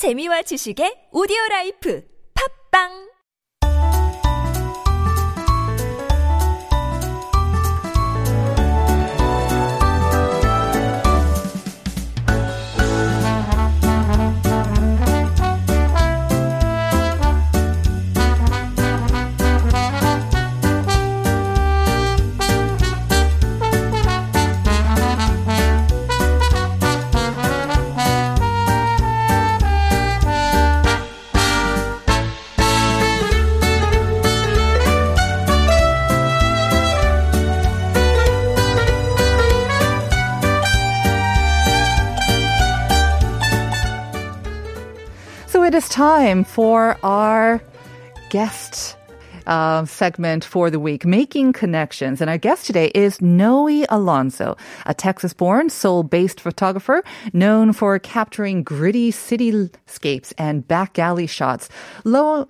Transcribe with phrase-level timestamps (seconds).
[0.00, 2.00] 재미와 지식의 오디오 라이프.
[2.32, 3.09] 팝빵
[45.80, 47.58] is time for our
[48.28, 48.98] guest
[49.46, 52.20] uh, segment for the week, Making Connections.
[52.20, 57.98] And our guest today is Noe Alonzo, a Texas born, Seoul based photographer known for
[57.98, 61.70] capturing gritty cityscapes and back alley shots,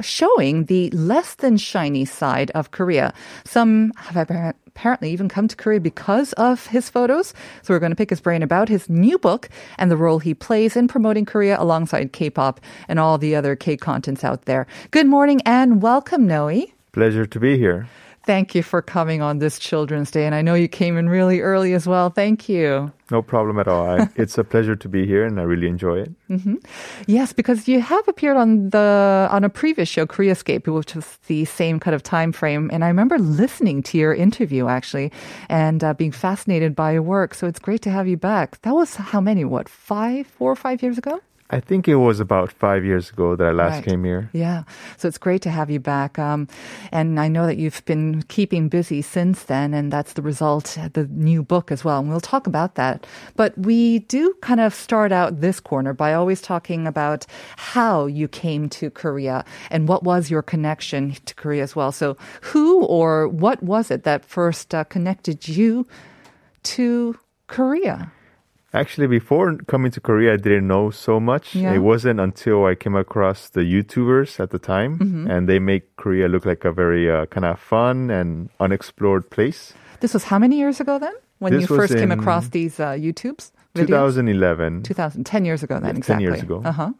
[0.01, 3.14] showing the less than shiny side of Korea.
[3.45, 7.34] Some have apparently even come to Korea because of his photos.
[7.62, 10.33] So we're going to pick his brain about his new book and the role he
[10.33, 14.67] plays in promoting Korea alongside K-pop and all the other K contents out there.
[14.91, 16.64] Good morning and welcome, Noe.
[16.92, 17.89] Pleasure to be here.
[18.31, 20.25] Thank you for coming on this Children's Day.
[20.25, 22.11] And I know you came in really early as well.
[22.11, 22.92] Thank you.
[23.11, 23.84] No problem at all.
[23.91, 26.12] I, it's a pleasure to be here, and I really enjoy it.
[27.08, 31.45] Yes, because you have appeared on the on a previous show, Koreascape, which was the
[31.45, 32.70] same kind of time frame.
[32.73, 35.11] And I remember listening to your interview actually,
[35.48, 37.34] and uh, being fascinated by your work.
[37.34, 38.62] So it's great to have you back.
[38.62, 39.45] That was how many?
[39.45, 41.20] What five, four or five years ago?
[41.53, 43.84] I think it was about five years ago that I last Right.
[43.84, 44.31] came here.
[44.33, 44.62] Yeah.
[44.97, 46.17] So it's great to have you back.
[46.19, 46.47] Um,
[46.92, 51.09] and I know that you've been keeping busy since then, and that's the result, the
[51.11, 51.98] new book as well.
[51.98, 53.05] And we'll talk about that.
[53.34, 57.27] But we do kind of start out this corner by always talking about
[57.57, 61.91] how you came to Korea and what was your connection to Korea as well.
[61.91, 65.86] So who or what was it that first uh, connected you
[66.63, 68.13] to Korea?
[68.73, 71.55] Actually, before coming to Korea, I didn't know so much.
[71.57, 71.75] Yeah.
[71.75, 75.31] It wasn't until I came across the YouTubers at the time, Mm-hmm.
[75.31, 79.75] and they make Korea look like a very uh, kind of fun and unexplored place.
[80.01, 81.14] This was how many years ago then?
[81.41, 83.51] When This you first came across these uh, YouTubes?
[83.75, 83.86] videos?
[84.14, 84.83] 2011.
[84.85, 86.25] 2000, 10 years ago then, Yeah, 10 exactly.
[86.25, 86.63] years ago.
[86.64, 86.92] Uh-huh.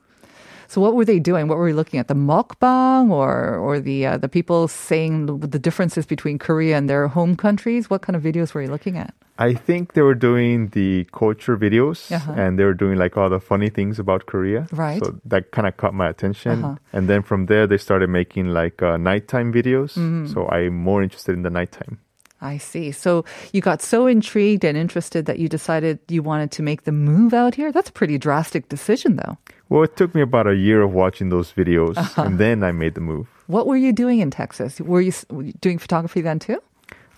[0.66, 1.47] So what were they doing?
[1.48, 2.06] What were we looking at?
[2.09, 7.09] The mukbang or, or the, uh, the people saying the differences between Korea and their
[7.09, 7.91] home countries?
[7.91, 9.12] What kind of videos were you looking at?
[9.40, 12.32] I think they were doing the culture videos Uh-huh.
[12.36, 14.66] and they were doing like all the funny things about Korea.
[14.70, 15.02] Right.
[15.02, 16.62] So that kind of caught my attention.
[16.64, 16.76] Uh-huh.
[16.92, 19.96] And then from there, they started making like uh, nighttime videos.
[19.96, 20.26] Mm-hmm.
[20.32, 21.98] So I'm more interested in the nighttime.
[22.42, 22.92] I see.
[22.92, 26.92] So you got so intrigued and interested that you decided you wanted to make the
[26.92, 27.70] move out here?
[27.72, 29.36] That's a pretty drastic decision though.
[29.68, 32.22] Well, it took me about a year of watching those videos Uh-huh.
[32.22, 33.26] and then I made the move.
[33.46, 34.80] What were you doing in Texas?
[34.80, 35.12] Were you
[35.60, 36.60] doing photography then too?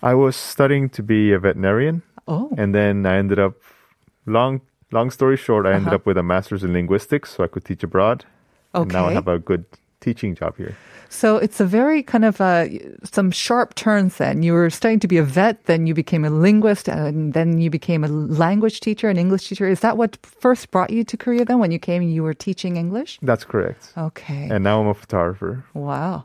[0.03, 2.49] I was studying to be a veterinarian Oh.
[2.57, 3.53] and then I ended up,
[4.25, 4.61] long,
[4.91, 5.95] long story short, I ended Uh-huh.
[5.95, 8.25] up with a master's in linguistics so I could teach abroad.
[8.73, 9.65] And now I have a good
[9.99, 10.75] teaching job here.
[11.09, 12.65] So it's a very kind of uh,
[13.03, 14.17] some sharp turns.
[14.17, 17.61] Then you were starting to be a vet, then you became a linguist, and then
[17.61, 19.67] you became a language teacher, an English teacher.
[19.69, 21.45] Is that what first brought you to Korea?
[21.45, 23.19] Then when you came, you were teaching English.
[23.21, 23.93] That's correct.
[23.95, 24.47] Okay.
[24.49, 25.63] And now I'm a photographer.
[25.75, 26.23] wow.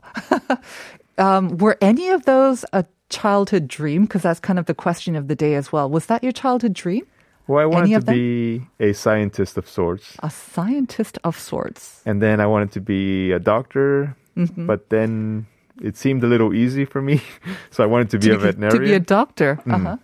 [1.17, 4.03] um, were any of those a childhood dream?
[4.03, 5.89] Because that's kind of the question of the day as well.
[5.89, 7.05] Was that your childhood dream?
[7.47, 8.15] Well, I wanted to them?
[8.15, 10.15] be a scientist of sorts.
[10.21, 12.01] A scientist of sorts.
[12.05, 14.67] And then I wanted to be a doctor, Mm-hmm.
[14.67, 15.47] but then
[15.81, 17.21] it seemed a little easy for me.
[17.71, 18.79] so I wanted to be to, a veterinarian.
[18.81, 19.59] to be a doctor.
[19.69, 19.97] Uh-huh.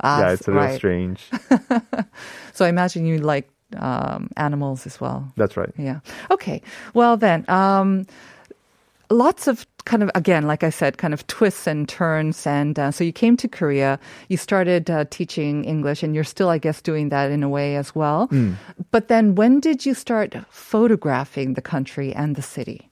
[0.00, 0.76] Ah, yeah, it's a little right.
[0.76, 1.28] strange.
[2.54, 5.32] So I imagine you like um, animals as well.
[5.36, 5.72] That's right.
[5.76, 6.00] Yeah.
[6.30, 6.62] Okay.
[6.94, 8.06] Well, then, um,
[9.14, 12.46] lots of kind of, again, like I said, kind of twists and turns.
[12.46, 13.98] And uh, so you came to Korea,
[14.28, 17.76] you started uh, teaching English, and you're still, I guess, doing that in a way
[17.76, 18.28] as well.
[18.90, 22.90] But then when did you start photographing the country and the city?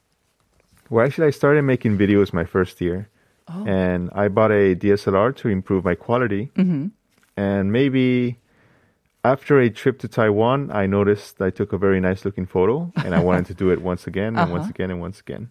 [0.88, 3.08] Well, actually, I started making videos my first year.
[3.48, 3.64] Oh.
[3.66, 6.50] And I bought a DSLR to improve my quality.
[6.54, 6.88] Mm-hmm.
[7.36, 8.38] And maybe
[9.24, 13.14] after a trip to Taiwan, I noticed I took a very nice looking photo and
[13.14, 14.70] I wanted to do it once again and once Uh-huh.
[14.74, 15.48] again and once again.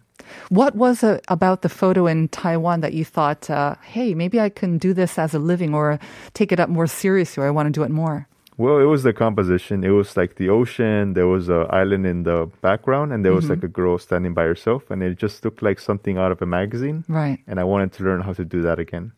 [0.50, 4.50] What was it about the photo in Taiwan that you thought, uh, hey, maybe I
[4.50, 5.98] can do this as a living or
[6.34, 8.28] take it up more seriously or I want to do it more?
[8.58, 9.82] Well, it was the composition.
[9.82, 11.14] It was like the ocean.
[11.14, 13.54] There was an island in the background, and there was mm-hmm.
[13.54, 16.46] like a girl standing by herself, and it just looked like something out of a
[16.46, 17.04] magazine.
[17.08, 17.38] Right.
[17.46, 19.12] And I wanted to learn how to do that again.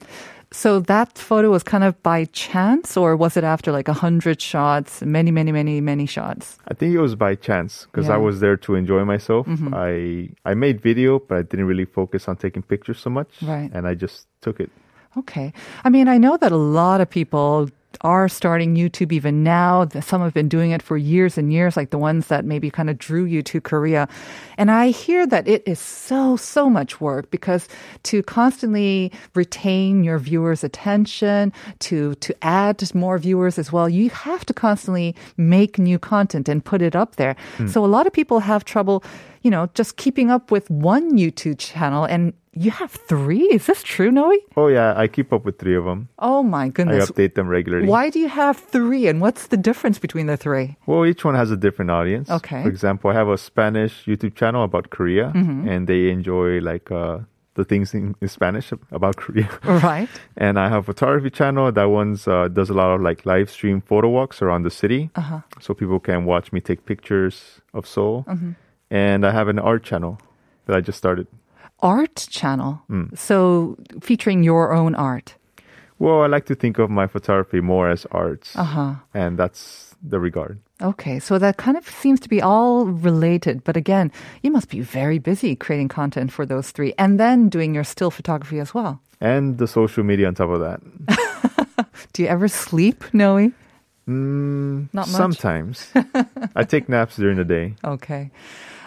[0.53, 4.41] So that photo was kind of by chance, or was it after like a hundred
[4.41, 6.59] shots, many, many, many, many shots?
[6.69, 8.15] I think it was by chance because Yeah.
[8.15, 9.49] I was there to enjoy myself.
[9.49, 9.75] Mm-hmm.
[9.75, 13.31] I I made video, but I didn't really focus on taking pictures so much.
[13.43, 13.69] Right.
[13.75, 14.71] And I just took it.
[15.17, 15.53] Okay.
[15.83, 17.69] I mean, I know that a lot of people
[18.01, 19.89] are starting YouTube even now.
[20.01, 22.89] Some have been doing it for years and years, like the ones that maybe kind
[22.89, 24.09] of drew you to Korea.
[24.57, 27.69] And I hear that it is so, so much work because
[28.05, 34.45] to constantly retain your viewers' attention, to, to add more viewers as well, you have
[34.45, 37.37] to constantly make new content and put it up there.
[37.57, 37.67] Hmm.
[37.69, 39.03] So a lot of people have trouble,
[39.45, 43.43] you know, just keeping up with one YouTube channel and you have three?
[43.57, 44.33] Is this true, Noe?
[44.57, 46.09] Oh yeah, I keep up with three of them.
[46.19, 47.11] Oh my goodness.
[47.11, 47.87] I update them regularly.
[47.89, 50.77] Why do you have three and what's the difference between the three?
[50.87, 52.31] Well, each one has a different audience.
[52.31, 52.63] Okay.
[52.63, 55.69] For example, I have a Spanish YouTube channel about Korea, Mm-hmm.
[55.69, 57.19] and they enjoy like uh,
[57.55, 59.49] the things in, in Spanish about Korea.
[59.65, 60.09] Right.
[60.37, 61.71] and I have a photography channel.
[61.73, 65.11] That one's uh, does a lot of like live stream photo walks around the city,
[65.17, 65.41] Uh-huh.
[65.61, 68.25] so people can watch me take pictures of Seoul.
[68.29, 68.53] Mm-hmm.
[68.95, 70.19] And I have an art channel
[70.67, 71.27] that I just started.
[71.81, 72.79] Art channel.
[72.89, 73.19] Mm.
[73.19, 75.35] So featuring your own art.
[75.99, 78.95] Well, I like to think of my photography more as arts, Uh-huh.
[79.15, 80.59] and that's the regard.
[80.83, 81.19] Okay.
[81.21, 83.63] So that kind of seems to be all related.
[83.65, 84.11] But again,
[84.43, 88.11] you must be very busy creating content for those three and then doing your still
[88.11, 89.01] photography as well.
[89.21, 90.81] And the social media on top of that.
[92.13, 93.51] Do you ever sleep, Noe?
[94.09, 95.17] Mm, Not much?
[95.17, 95.89] Sometimes.
[96.57, 97.75] I take naps during the day.
[97.85, 98.31] Okay.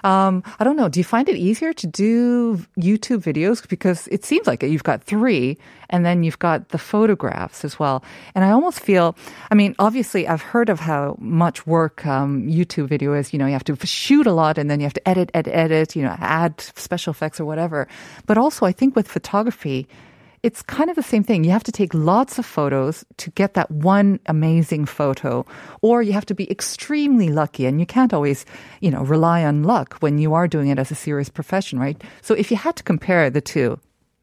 [0.03, 0.89] Um, I don't know.
[0.89, 3.67] Do you find it easier to do YouTube videos?
[3.67, 5.57] Because it seems like you've got three
[5.89, 8.03] and then you've got the photographs as well.
[8.35, 9.17] And I almost feel,
[9.51, 13.33] I mean, obviously I've heard of how much work um, YouTube video is.
[13.33, 15.53] You know, you have to shoot a lot and then you have to edit, edit,
[15.53, 17.87] edit, you know, add special effects or whatever.
[18.27, 19.87] But also I think with photography,
[20.47, 21.43] it's kind of the same thing.
[21.43, 25.45] You have to take lots of photos to get that one amazing photo,
[25.87, 28.45] or you have to be extremely lucky, and you can't always,
[28.85, 31.97] you know, rely on luck when you are doing it as a serious profession, right?
[32.21, 33.69] So if you had to compare the two,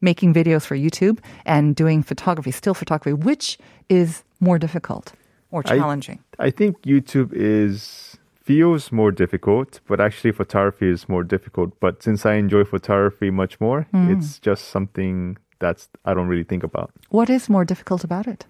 [0.01, 3.57] making videos for YouTube and doing photography, still photography, which
[3.89, 5.13] is more difficult
[5.51, 6.19] or challenging?
[6.39, 11.69] I think YouTube is feels more difficult, but actually photography is more difficult.
[11.79, 14.11] But since I enjoy photography much more, Hmm.
[14.11, 16.91] it's just something that's I don't really think about.
[17.09, 18.45] what is more difficult about it?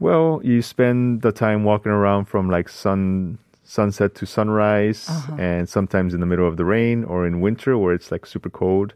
[0.00, 5.36] Well, you spend the time walking around from like sun sunset to sunrise Uh-huh.
[5.38, 8.50] and sometimes in the middle of the rain or in winter where it's like super
[8.50, 8.94] cold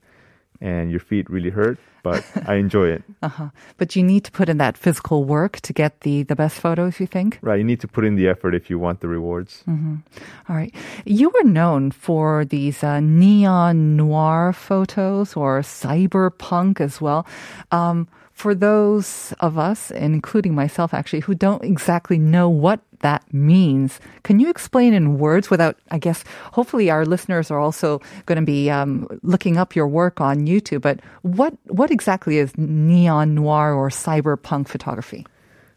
[0.60, 3.02] and your feet really hurt, but I enjoy it.
[3.22, 3.48] Uh-huh.
[3.76, 7.00] But you need to put in that physical work to get the, the best photos,
[7.00, 7.38] you think?
[7.42, 9.64] Right, you need to put in the effort if you want the rewards.
[9.66, 10.72] All right.
[11.04, 17.26] You were known for these uh, neon noir photos or cyberpunk as well.
[17.72, 23.24] Um, for those of us, and including myself actually, who don't exactly know what that
[23.32, 26.22] means, can you explain in words without, I guess,
[26.52, 30.82] hopefully our listeners are also going to be um, looking up your work on YouTube,
[30.82, 35.26] but what, what exactly is neon noir or cyberpunk photography?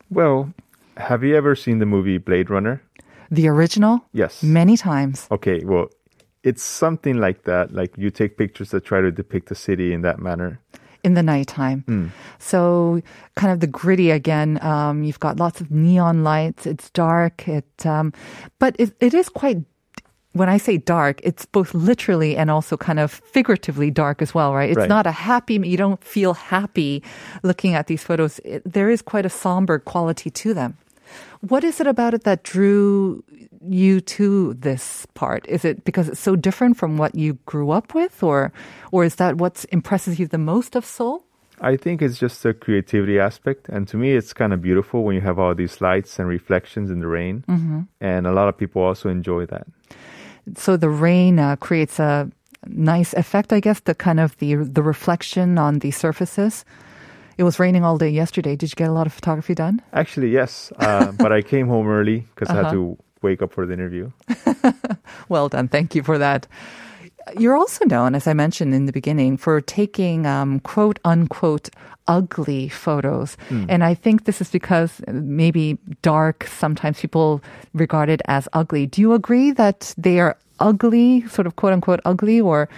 [0.09, 0.53] Well,
[0.97, 2.83] have you ever seen the movie Blade Runner?
[3.31, 4.03] The original?
[4.11, 4.43] Yes.
[4.43, 5.27] Many times.
[5.31, 5.87] Okay, well,
[6.43, 7.73] it's something like that.
[7.73, 10.59] Like you take pictures that try to depict the city in that manner.
[11.03, 12.11] In the nighttime.
[12.39, 13.01] So
[13.35, 14.59] kind of the gritty again.
[14.63, 16.65] Um, you've got lots of neon lights.
[16.65, 17.47] It's dark.
[17.47, 18.13] It, um,
[18.59, 19.57] but it, it is quite.
[20.33, 24.53] When I say dark, it's both literally and also kind of figuratively dark as well,
[24.53, 24.69] right?
[24.69, 24.87] It's Right.
[24.87, 25.55] not a happy.
[25.55, 27.01] You don't feel happy
[27.41, 28.39] looking at these photos.
[28.45, 30.77] It, there is quite a somber quality to them.
[31.41, 33.23] What is it about it that drew
[33.61, 35.47] you to this part?
[35.47, 38.51] Is it because it's so different from what you grew up with, or,
[38.91, 41.23] or is that what impresses you the most of Seoul?
[41.61, 43.67] I think it's just the creativity aspect.
[43.69, 46.89] And to me, it's kind of beautiful when you have all these lights and reflections
[46.89, 47.43] in the rain.
[47.47, 47.81] Mm-hmm.
[47.99, 49.67] And a lot of people also enjoy that.
[50.55, 52.31] So the rain uh, creates a
[52.65, 53.81] nice effect, I guess.
[53.81, 56.65] The kind of the the reflection on the surfaces.
[57.39, 58.57] It was raining all day yesterday.
[58.57, 59.81] Did you get a lot of photography done?
[59.93, 60.73] Actually, yes.
[60.75, 64.11] Uh, but I came home early because I had to wake up for the interview.
[65.29, 65.69] Well done.
[65.69, 66.47] Thank you for that.
[67.37, 71.69] You're also known, as I mentioned in the beginning, for taking um, quote unquote
[72.07, 73.37] ugly photos.
[73.69, 77.41] And I think this is because maybe dark, sometimes people
[77.73, 78.85] regard it as ugly.
[78.85, 82.69] Do you agree that they are ugly, sort of quote unquote ugly, or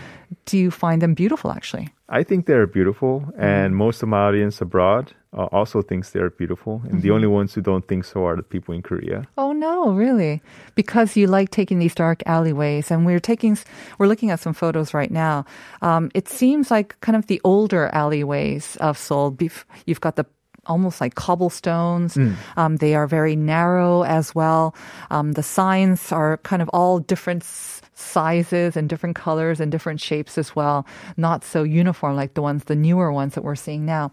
[0.45, 1.89] do you find them beautiful actually?
[2.09, 6.81] I think they're beautiful, and most of my audience abroad uh, also thinks they're beautiful,
[6.89, 9.25] and the only ones who don't think so are the people in Korea.
[9.37, 10.41] Oh no, really?
[10.75, 13.57] Because you like taking these dark alleyways, and we're taking,
[13.97, 15.45] we're looking at some photos right now.
[15.81, 19.37] Um, it seems like kind of the older alleyways of Seoul.
[19.85, 20.25] You've got the
[20.67, 22.15] almost like cobblestones.
[22.57, 24.75] Um, they are very narrow as well.
[25.09, 30.37] Um, the signs are kind of all different sizes and different colors and different shapes
[30.37, 30.85] as well.
[31.17, 34.11] Not so uniform like the ones, the newer ones that we're seeing now.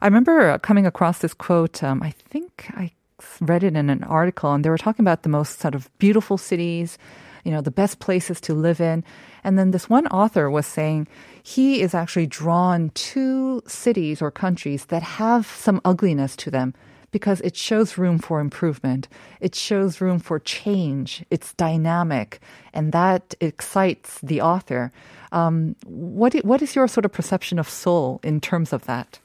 [0.00, 1.82] I remember coming across this quote.
[1.82, 2.92] Um, I think I
[3.40, 6.38] read it in an article, and they were talking about the most sort of beautiful
[6.38, 6.98] cities,
[7.46, 9.04] you know, the best places to live in.
[9.44, 11.06] And then this one author was saying
[11.40, 16.74] he is actually drawn to cities or countries that have some ugliness to them
[17.12, 19.06] because it shows room for improvement.
[19.40, 21.24] It shows room for change.
[21.30, 22.40] It's dynamic,
[22.74, 24.90] and that excites the author.
[25.30, 29.20] Um, what what is your sort of perception of Seoul in terms of that?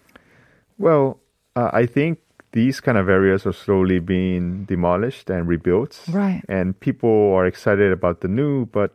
[0.78, 1.20] Well,
[1.56, 2.20] uh, I think
[2.53, 6.01] these kind of areas are slowly being demolished and rebuilt.
[6.10, 6.41] Right.
[6.50, 8.91] And people are excited about the new, but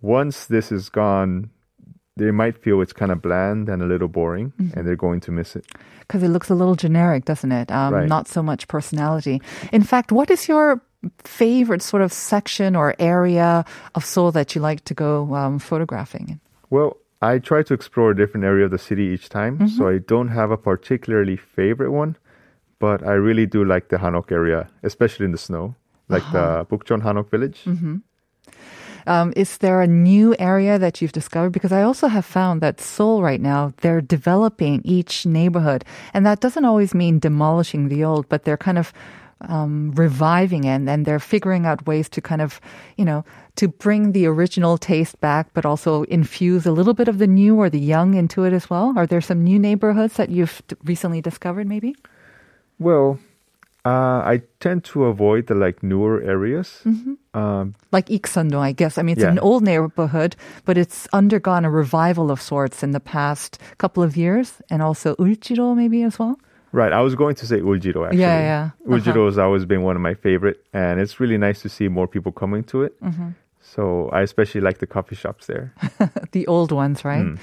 [0.00, 1.50] once this is gone,
[2.16, 4.78] they might feel it's kind of bland and a little boring, Mm-hmm.
[4.78, 5.66] and they're going to miss it.
[6.00, 7.70] because it looks a little generic, doesn't it?
[7.72, 8.08] Um, Right.
[8.08, 9.40] Not so much personality.
[9.72, 10.80] In fact, what is your
[11.24, 16.38] favorite sort of section or area of Seoul that you like to go um, photographing?
[16.70, 19.98] Well, I try to explore a different area of the city each time, so I
[19.98, 22.16] don't have a particularly favorite one,
[22.84, 25.74] but I really do like the Hanok area, especially in the snow,
[26.14, 27.60] like the Bukchon Hanok village.
[29.06, 31.52] Um, is there a new area that you've discovered?
[31.56, 35.84] Because I also have found that Seoul right now, they're developing each neighborhood.
[36.14, 38.92] And that doesn't always mean demolishing the old, but they're kind of
[39.40, 42.60] um, reviving it and they're figuring out ways to kind of,
[42.96, 43.24] you know,
[43.56, 47.56] to bring the original taste back, but also infuse a little bit of the new
[47.56, 48.92] or the young into it as well.
[48.96, 51.94] Are there some new neighborhoods that you've d- recently discovered, maybe?
[52.78, 53.18] Well,
[53.86, 56.82] uh, I tend to avoid the like newer areas.
[57.34, 58.96] Um, Like Iksundo, I guess.
[58.98, 59.30] I mean, it's Yeah.
[59.32, 64.16] an old neighborhood, but it's undergone a revival of sorts in the past couple of
[64.16, 66.36] years, and also Ulchiro maybe as well.
[66.72, 68.20] right, I was going to say Uljiro actually.
[68.22, 68.70] Yeah, yeah.
[68.86, 68.96] Uh-huh.
[68.98, 72.08] Uljiro has always been one of my favorite, and it's really nice to see more
[72.08, 72.92] people coming to it.
[73.00, 73.28] Mm-hmm.
[73.60, 75.72] So I especially like the coffee shops there.
[76.32, 77.22] the old ones, right?
[77.26, 77.36] Hmm.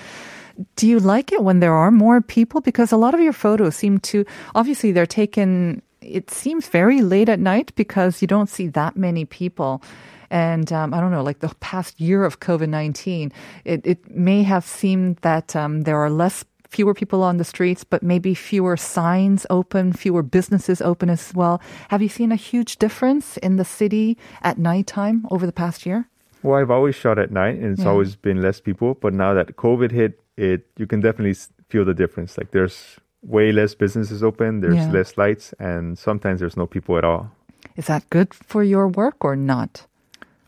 [0.75, 2.61] Do you like it when there are more people?
[2.61, 7.29] Because a lot of your photos seem to, obviously, they're taken, it seems very late
[7.29, 9.81] at night because you don't see that many people.
[10.29, 13.31] And um, I don't know, like the past year of COVID 19,
[13.65, 16.45] it, it may have seemed that um, there are less.
[16.69, 21.59] Fewer people on the streets, but maybe fewer signs open, fewer businesses open as well.
[21.89, 26.07] Have you seen a huge difference in the city at nighttime over the past year?
[26.43, 27.89] Well, I've always shot at night, and it's Yeah.
[27.89, 28.93] always been less people.
[28.93, 31.35] But now that COVID hit, it you can definitely
[31.69, 32.37] feel the difference.
[32.37, 34.91] Like there's way less businesses open, there's Yeah.
[34.91, 37.29] less lights, and sometimes there's no people at all.
[37.77, 39.85] Is that good for your work or not?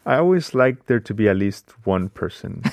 [0.06, 2.62] I always like there to be at least one person.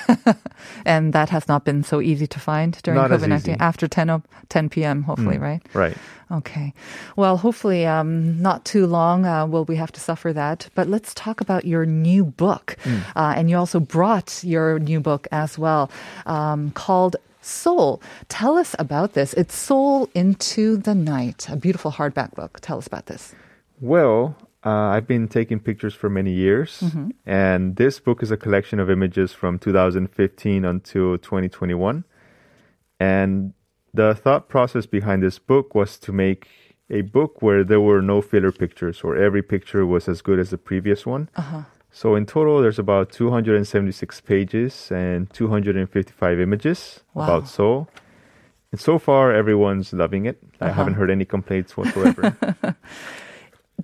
[0.84, 3.60] And that has not been so easy to find during Not COVID 19 easy.
[3.60, 5.40] after 10, o- 10 p.m., hopefully, Mm.
[5.42, 5.62] right?
[5.74, 5.96] right.
[6.30, 6.72] Okay.
[7.16, 10.68] Well, hopefully, um, not too long uh, will we have to suffer that.
[10.74, 12.76] But let's talk about your new book.
[12.84, 13.00] Mm.
[13.16, 15.90] Uh, and you also brought your new book as well
[16.26, 18.02] um, called Seoul.
[18.28, 19.32] Tell us about this.
[19.34, 22.58] It's Seoul into the Night, a beautiful hardback book.
[22.60, 23.34] Tell us about this.
[23.80, 27.10] Well, uh, I've been taking pictures for many years, mm-hmm.
[27.24, 32.04] and this book is a collection of images from 2015 until 2021.
[32.98, 33.54] And
[33.94, 36.48] the thought process behind this book was to make
[36.90, 40.50] a book where there were no filler pictures, or every picture was as good as
[40.50, 41.30] the previous one.
[41.36, 41.62] Uh-huh.
[41.90, 47.24] So in total, there's about 276 pages and 255 images Wow.
[47.24, 47.88] about Seoul.
[48.70, 50.38] And so far, everyone's loving it.
[50.60, 50.74] I uh-huh.
[50.74, 52.36] haven't heard any complaints whatsoever.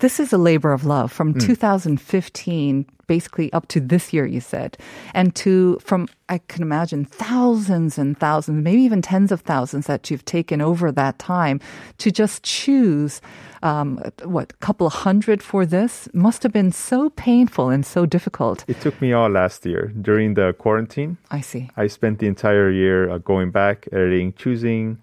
[0.00, 1.38] this is a labor of love from Hmm.
[1.40, 4.76] 2015 basically up to this year you said
[5.14, 10.10] and to from i can imagine thousands and thousands maybe even tens of thousands that
[10.10, 11.60] you've taken over that time
[11.98, 13.20] to just choose
[13.62, 18.06] um, what a couple of hundred for this must have been so painful and so
[18.06, 21.16] difficult It took me all last year during the quarantine.
[21.30, 24.98] i see I spent the entire year uh, going back, editing, choosing,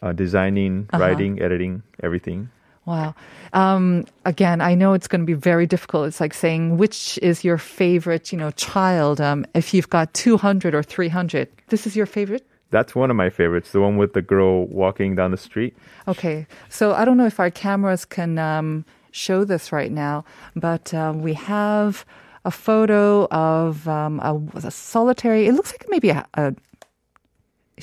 [0.00, 1.02] uh, designing, Uh-huh.
[1.02, 2.48] writing, editing, everything.
[2.84, 3.14] Wow.
[3.52, 6.08] Um, again, I know it's going to be very difficult.
[6.08, 9.20] It's like saying which is your favorite, you know, child.
[9.20, 12.44] Um, if you've got 200 or 300, this is your favorite?
[12.70, 15.76] That's one of my favorites, the one with the girl walking down the street.
[16.08, 16.46] Okay.
[16.70, 20.24] So I don't know if our cameras can um, show this right now,
[20.56, 22.04] but um, we have
[22.44, 26.54] a photo of um, a, a solitary, it looks like maybe a, a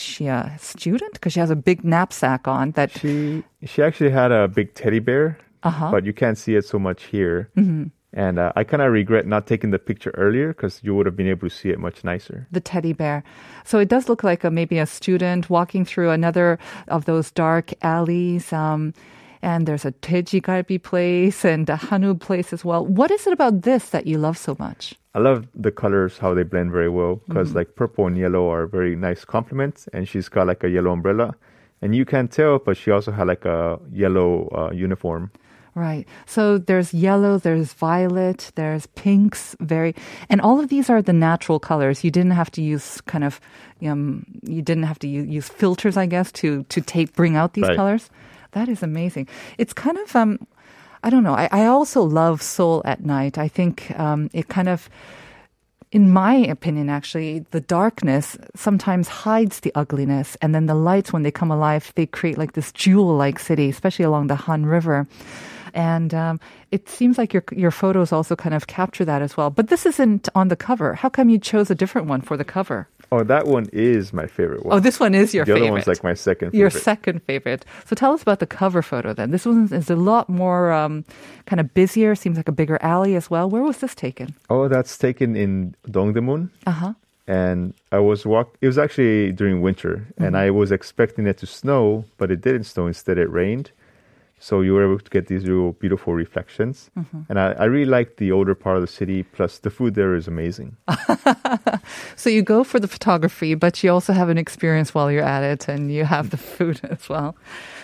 [0.02, 1.14] she a student?
[1.14, 2.92] Because she has a big knapsack on that.
[2.98, 5.92] She she actually had a big teddy bear, Uh-huh.
[5.92, 7.50] but you can't see it so much here.
[7.58, 7.88] Mm-hmm.
[8.12, 11.16] And uh, I kind of regret not taking the picture earlier because you would have
[11.16, 12.48] been able to see it much nicer.
[12.52, 13.24] the teddy bear.
[13.66, 17.72] So it does look like a, maybe a student walking through another of those dark
[17.84, 18.52] alleys.
[18.52, 18.94] Um,
[19.42, 22.86] and there's a dwaeji galbi place and a hanu place as well.
[22.86, 24.96] What is it about this that you love so much?
[25.16, 28.68] I love the colors, how they blend very well because like purple and yellow are
[28.68, 29.88] very nice complements.
[29.94, 31.36] And she's got like a yellow umbrella.
[31.82, 35.32] And you can't tell, but she also had like a yellow uh, uniform.
[35.76, 36.06] Right.
[36.26, 39.96] So there's yellow, there's violet, there's pinks, very,
[40.30, 42.04] and all of these are the natural colors.
[42.04, 43.40] You didn't have to use kind of,
[43.86, 47.54] um, you didn't have to use, use filters, I guess, to to take bring out
[47.54, 47.78] these Right.
[47.78, 48.10] colors.
[48.52, 49.28] That is amazing.
[49.58, 50.48] It's kind of, um,
[51.04, 51.36] I don't know.
[51.36, 53.38] I, I also love Seoul at night.
[53.38, 54.90] I think um, it kind of.
[55.92, 61.24] In my opinion, actually, the darkness sometimes hides the ugliness, and then the lights, when
[61.24, 65.08] they come alive, they create like this jewel-like city, especially along the Han River.
[65.74, 66.40] And um,
[66.70, 69.50] it seems like your your photos also kind of capture that as well.
[69.50, 70.94] But this isn't on the cover.
[70.94, 72.88] How come you chose a different one for the cover?
[73.12, 74.76] Oh, that one is my favorite one.
[74.76, 75.60] Oh, this one is your the favorite.
[75.60, 76.60] The other one's like my second favorite.
[76.60, 77.66] your second favorite.
[77.86, 79.32] So tell us about the cover photo then.
[79.32, 81.06] This one is a lot more um,
[81.46, 82.14] kind of busier.
[82.16, 83.50] Seems like a bigger alley as well.
[83.50, 84.36] Where was this taken?
[84.50, 86.50] oh, that's taken in Dongdaemun.
[86.68, 86.94] Uh huh.
[87.28, 88.56] and I was walk.
[88.62, 92.66] It was actually during winter, and I was expecting it to snow, but it didn't
[92.66, 92.88] snow.
[92.88, 93.72] Instead, it rained.
[94.40, 96.90] So you were able to get these real beautiful reflections,
[97.28, 99.24] and I, I really like the older part of the city.
[99.24, 100.78] Plus, the food there is amazing.
[102.16, 105.44] So you go for the photography, but you also have an experience while you're at
[105.44, 107.36] it, and you have the food as well.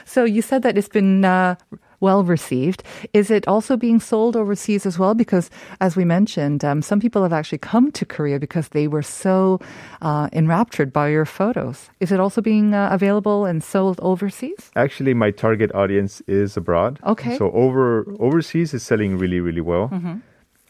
[0.06, 1.56] So you said that it's been uh,
[2.00, 2.84] well received.
[3.14, 5.14] Is it also being sold overseas as well?
[5.14, 5.50] Because
[5.82, 9.60] as we mentioned, um, some people have actually come to Korea because they were so
[10.02, 11.90] uh, enraptured by your photos.
[12.00, 14.72] Is it also being uh, available and sold overseas?
[14.76, 17.00] Actually, my target audience is abroad.
[17.06, 17.38] Okay.
[17.38, 19.90] So over overseas is selling really really well.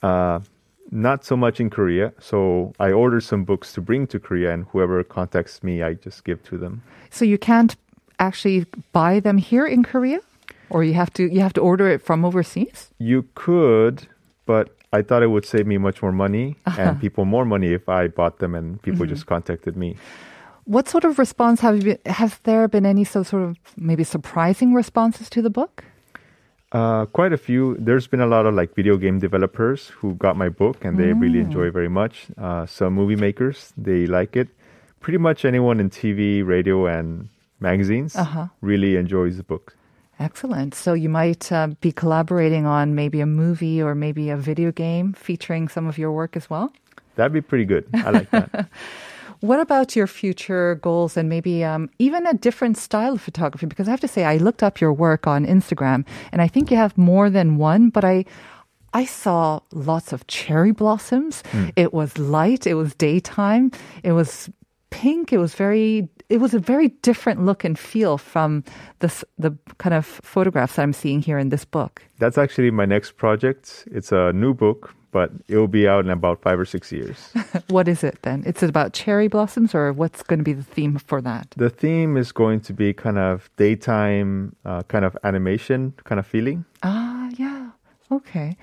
[0.03, 0.39] Uh,
[0.91, 2.13] not so much in Korea.
[2.19, 6.23] So I order some books to bring to Korea, and whoever contacts me, I just
[6.23, 6.83] give to them.
[7.09, 7.75] So you can't
[8.19, 10.19] actually buy them here in Korea,
[10.69, 12.89] or you have to you have to order it from overseas.
[12.99, 14.07] You could,
[14.45, 17.87] but I thought it would save me much more money and people more money if
[17.89, 19.97] I bought them and people just contacted me.
[20.65, 21.83] What sort of response have you?
[21.83, 25.83] been, Has there been any so sort of maybe surprising responses to the book?
[26.71, 27.75] Uh, quite a few.
[27.79, 31.13] There's been a lot of like video game developers who got my book and they
[31.13, 32.27] really enjoy it very much.
[32.37, 34.47] Uh, some movie makers they like it.
[34.99, 38.47] Pretty much anyone in TV, radio, and magazines Uh-huh.
[38.61, 39.75] really enjoys the book.
[40.19, 40.73] Excellent.
[40.73, 45.13] So you might uh, be collaborating on maybe a movie or maybe a video game
[45.13, 46.71] featuring some of your work as well.
[47.15, 47.85] That'd be pretty good.
[47.93, 48.69] I like that.
[49.41, 53.65] What about your future goals and maybe um, even a different style of photography?
[53.65, 56.71] Because I have to say, I looked up your work on Instagram, and I think
[56.71, 57.89] you have more than one.
[57.89, 58.25] But I,
[58.93, 61.43] I saw lots of cherry blossoms.
[61.75, 62.65] It was light.
[62.65, 63.71] It was daytime.
[64.03, 64.49] It was
[64.89, 65.31] pink.
[65.33, 66.09] It was very.
[66.29, 68.63] It was a very different look and feel from
[68.99, 72.01] the the kind of photographs that I'm seeing here in this book.
[72.19, 73.87] That's actually my next project.
[73.91, 77.31] It's a new book, but it will be out in about five or six years.
[77.69, 78.43] What is it then?
[78.45, 81.53] It's about cherry blossoms, or what's going to be the theme for that?
[81.57, 86.27] the theme is going to be kind of daytime, uh, kind of animation kind of
[86.27, 86.65] feeling.
[86.83, 87.64] Ah, yeah.
[88.11, 88.55] Okay.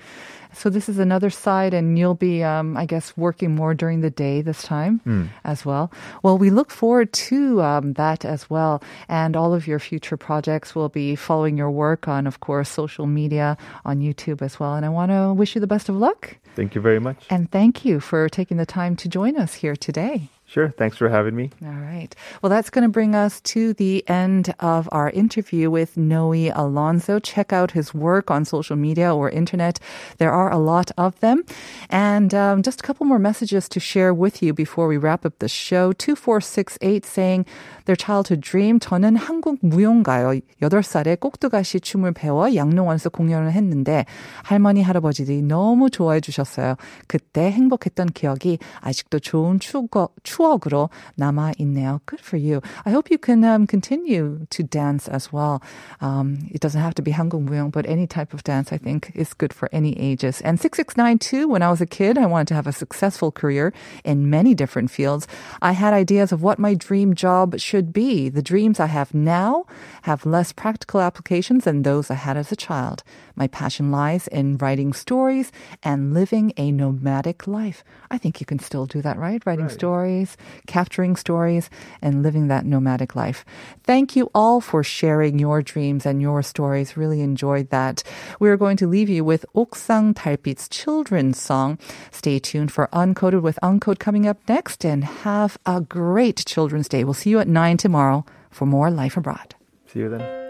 [0.55, 4.11] So this is another side, and you'll be, um, I guess, working more during the
[4.11, 5.01] day this time
[5.43, 5.91] as well.
[6.21, 10.75] Well, we look forward to um, that as well, and all of your future projects.
[10.75, 14.75] will be following your work on, of course, social media, on YouTube as well.
[14.75, 17.25] And I want to wish you the best of luck, Thank you very much.
[17.31, 20.29] and thank you for taking the time to join us here today.
[20.53, 20.69] Sure.
[20.77, 21.49] Thanks for having me.
[21.65, 22.13] All right.
[22.43, 27.17] Well, that's going to bring us to the end of our interview with Noe Alonzo.
[27.17, 29.79] Check out his work on social media or internet.
[30.19, 31.43] There are a lot of them.
[31.89, 35.39] And um, just a couple more messages to share with you before we wrap up
[35.39, 35.91] the show.
[35.91, 37.47] 2468 saying
[37.85, 38.79] their childhood dream.
[38.79, 40.39] 저는 한국 무용가요.
[40.61, 44.05] 8살에 꼭두가시 춤을 배워 양로원에서 공연을 했는데
[44.43, 46.75] 할머니, 할아버지들이 너무 좋아해 주셨어요.
[47.07, 52.00] 그때 행복했던 기억이 아직도 좋은 추억, 추억 으로 남아 있네요.
[52.06, 52.62] Good for you.
[52.86, 55.60] I hope you can um, continue to dance as well.
[56.00, 59.12] Um, it doesn't have to be 한국 무용, but any type of dance I think
[59.14, 60.38] is good for any ages.
[60.38, 60.40] ambitious.
[60.42, 63.72] And 6692, when I was a kid, I wanted to have a successful career
[64.04, 65.26] in many different fields.
[65.62, 68.28] I had ideas of what my dream job should be.
[68.28, 69.64] The dreams I have now
[70.02, 73.02] have less practical applications than those I had as a child.
[73.36, 77.84] My passion lies in writing stories and living a nomadic life.
[78.10, 79.42] I think you can still do that, right?
[79.46, 79.72] Writing Right.
[79.72, 80.31] stories,
[80.67, 81.69] capturing stories,
[82.01, 83.45] and living that nomadic life.
[83.83, 86.97] Thank you all for sharing your dreams and your stories.
[86.97, 88.03] Really enjoyed that.
[88.39, 91.77] We are going to leave you with Oksang Dalbit's children's song.
[92.11, 97.03] Stay tuned for Uncoded with Uncode coming up next and have a great Children's Day.
[97.03, 99.55] We'll see you at 9 tomorrow for more Life Abroad.
[99.87, 100.42] See you then.